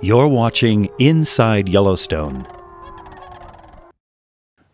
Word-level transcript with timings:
You're 0.00 0.28
watching 0.28 0.88
Inside 1.00 1.68
Yellowstone. 1.68 2.46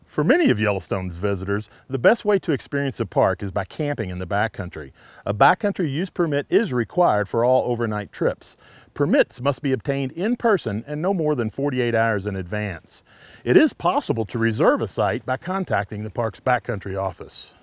For 0.05 0.23
many 0.23 0.51
of 0.51 0.61
Yellowstone's 0.61 1.17
visitors, 1.17 1.71
the 1.89 1.99
best 1.99 2.27
way 2.27 2.39
to 2.41 2.53
experience 2.53 2.99
the 2.99 3.07
park 3.07 3.43
is 3.43 3.51
by 3.51 3.65
camping 3.65 4.11
in 4.11 4.19
the 4.19 4.27
backcountry. 4.27 4.93
A 5.25 5.33
backcountry 5.33 5.91
use 5.91 6.11
permit 6.11 6.45
is 6.51 6.75
required 6.75 7.27
for 7.27 7.43
all 7.43 7.73
overnight 7.73 8.13
trips. 8.13 8.59
Permits 8.93 9.41
must 9.41 9.63
be 9.63 9.73
obtained 9.73 10.13
in 10.13 10.37
person 10.37 10.85
and 10.87 11.01
no 11.01 11.15
more 11.15 11.35
than 11.35 11.49
48 11.49 11.95
hours 11.95 12.27
in 12.27 12.37
advance. 12.37 13.03
It 13.45 13.57
is 13.57 13.73
possible 13.73 14.27
to 14.27 14.39
reserve 14.39 14.83
a 14.83 14.87
site 14.87 15.25
by 15.25 15.39
contacting 15.39 16.05
the 16.05 16.11
park's 16.11 16.41
backcountry 16.41 17.01
office. 17.01 17.55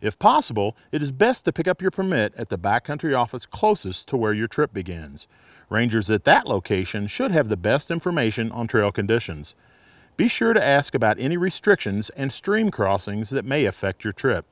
If 0.00 0.18
possible, 0.18 0.74
it 0.90 1.02
is 1.02 1.10
best 1.10 1.44
to 1.44 1.52
pick 1.52 1.68
up 1.68 1.82
your 1.82 1.90
permit 1.90 2.32
at 2.38 2.48
the 2.48 2.56
backcountry 2.56 3.14
office 3.14 3.44
closest 3.44 4.08
to 4.08 4.16
where 4.16 4.32
your 4.32 4.48
trip 4.48 4.72
begins. 4.72 5.26
Rangers 5.70 6.10
at 6.10 6.24
that 6.24 6.46
location 6.46 7.06
should 7.06 7.30
have 7.30 7.48
the 7.48 7.56
best 7.56 7.90
information 7.90 8.50
on 8.52 8.66
trail 8.66 8.90
conditions. 8.90 9.54
Be 10.16 10.28
sure 10.28 10.52
to 10.52 10.64
ask 10.64 10.94
about 10.94 11.20
any 11.20 11.36
restrictions 11.36 12.10
and 12.10 12.32
stream 12.32 12.70
crossings 12.70 13.30
that 13.30 13.44
may 13.44 13.66
affect 13.66 14.02
your 14.02 14.12
trip. 14.12 14.46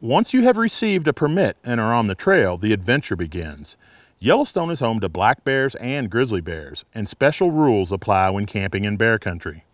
Once 0.00 0.34
you 0.34 0.42
have 0.42 0.58
received 0.58 1.06
a 1.06 1.12
permit 1.12 1.56
and 1.64 1.80
are 1.80 1.94
on 1.94 2.08
the 2.08 2.14
trail, 2.14 2.56
the 2.56 2.72
adventure 2.72 3.16
begins. 3.16 3.76
Yellowstone 4.18 4.70
is 4.70 4.80
home 4.80 5.00
to 5.00 5.08
black 5.08 5.44
bears 5.44 5.74
and 5.76 6.10
grizzly 6.10 6.40
bears, 6.40 6.84
and 6.94 7.08
special 7.08 7.50
rules 7.50 7.92
apply 7.92 8.30
when 8.30 8.46
camping 8.46 8.84
in 8.84 8.96
bear 8.96 9.18
country. 9.18 9.64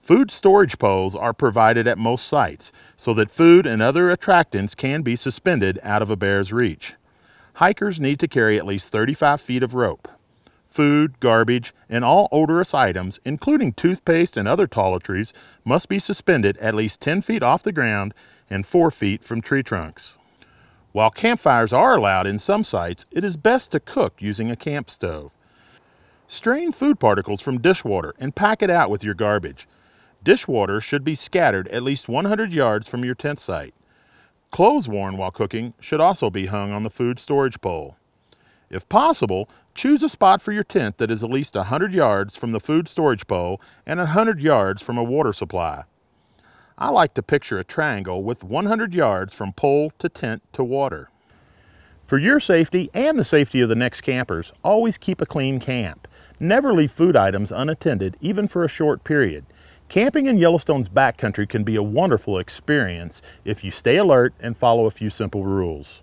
Food 0.00 0.30
storage 0.30 0.78
poles 0.78 1.14
are 1.14 1.32
provided 1.32 1.86
at 1.86 1.98
most 1.98 2.26
sites 2.26 2.72
so 2.96 3.14
that 3.14 3.30
food 3.30 3.66
and 3.66 3.80
other 3.80 4.14
attractants 4.14 4.74
can 4.76 5.02
be 5.02 5.14
suspended 5.16 5.78
out 5.82 6.02
of 6.02 6.10
a 6.10 6.16
bear's 6.16 6.52
reach. 6.52 6.94
Hikers 7.58 7.98
need 7.98 8.20
to 8.20 8.28
carry 8.28 8.56
at 8.56 8.66
least 8.66 8.92
35 8.92 9.40
feet 9.40 9.64
of 9.64 9.74
rope 9.74 10.06
food, 10.68 11.18
garbage, 11.18 11.74
and 11.88 12.04
all 12.04 12.28
odorous 12.30 12.72
items, 12.72 13.18
including 13.24 13.72
toothpaste 13.72 14.36
and 14.36 14.46
other 14.46 14.68
toiletries, 14.68 15.32
must 15.64 15.88
be 15.88 15.98
suspended 15.98 16.56
at 16.58 16.76
least 16.76 17.00
10 17.00 17.20
feet 17.20 17.42
off 17.42 17.64
the 17.64 17.72
ground 17.72 18.14
and 18.48 18.64
4 18.64 18.92
feet 18.92 19.24
from 19.24 19.40
tree 19.40 19.64
trunks. 19.64 20.18
While 20.92 21.10
campfires 21.10 21.72
are 21.72 21.96
allowed 21.96 22.28
in 22.28 22.38
some 22.38 22.62
sites, 22.62 23.06
it 23.10 23.24
is 23.24 23.36
best 23.36 23.72
to 23.72 23.80
cook 23.80 24.22
using 24.22 24.52
a 24.52 24.56
camp 24.56 24.88
stove. 24.88 25.32
Strain 26.28 26.70
food 26.70 27.00
particles 27.00 27.40
from 27.40 27.60
dishwater 27.60 28.14
and 28.20 28.36
pack 28.36 28.62
it 28.62 28.70
out 28.70 28.88
with 28.88 29.02
your 29.02 29.14
garbage. 29.14 29.66
Dishwater 30.22 30.80
should 30.80 31.02
be 31.02 31.16
scattered 31.16 31.66
at 31.68 31.82
least 31.82 32.08
100 32.08 32.52
yards 32.52 32.86
from 32.86 33.04
your 33.04 33.16
tent 33.16 33.40
site. 33.40 33.74
Clothes 34.50 34.88
worn 34.88 35.16
while 35.16 35.30
cooking 35.30 35.74
should 35.80 36.00
also 36.00 36.30
be 36.30 36.46
hung 36.46 36.72
on 36.72 36.82
the 36.82 36.90
food 36.90 37.18
storage 37.18 37.60
pole. 37.60 37.96
If 38.70 38.88
possible, 38.88 39.48
choose 39.74 40.02
a 40.02 40.08
spot 40.08 40.42
for 40.42 40.52
your 40.52 40.64
tent 40.64 40.98
that 40.98 41.10
is 41.10 41.22
at 41.22 41.30
least 41.30 41.54
100 41.54 41.92
yards 41.92 42.36
from 42.36 42.52
the 42.52 42.60
food 42.60 42.88
storage 42.88 43.26
pole 43.26 43.60
and 43.86 43.98
100 43.98 44.40
yards 44.40 44.82
from 44.82 44.98
a 44.98 45.04
water 45.04 45.32
supply. 45.32 45.84
I 46.76 46.90
like 46.90 47.14
to 47.14 47.22
picture 47.22 47.58
a 47.58 47.64
triangle 47.64 48.22
with 48.22 48.44
100 48.44 48.94
yards 48.94 49.34
from 49.34 49.52
pole 49.52 49.92
to 49.98 50.08
tent 50.08 50.42
to 50.52 50.62
water. 50.62 51.10
For 52.06 52.18
your 52.18 52.40
safety 52.40 52.88
and 52.94 53.18
the 53.18 53.24
safety 53.24 53.60
of 53.60 53.68
the 53.68 53.74
next 53.74 54.00
campers, 54.00 54.52
always 54.64 54.96
keep 54.96 55.20
a 55.20 55.26
clean 55.26 55.60
camp. 55.60 56.08
Never 56.40 56.72
leave 56.72 56.92
food 56.92 57.16
items 57.16 57.52
unattended, 57.52 58.16
even 58.20 58.48
for 58.48 58.64
a 58.64 58.68
short 58.68 59.04
period. 59.04 59.44
Camping 59.88 60.26
in 60.26 60.36
Yellowstone's 60.36 60.90
backcountry 60.90 61.48
can 61.48 61.64
be 61.64 61.74
a 61.74 61.82
wonderful 61.82 62.38
experience 62.38 63.22
if 63.46 63.64
you 63.64 63.70
stay 63.70 63.96
alert 63.96 64.34
and 64.38 64.54
follow 64.54 64.84
a 64.84 64.90
few 64.90 65.08
simple 65.08 65.44
rules. 65.44 66.02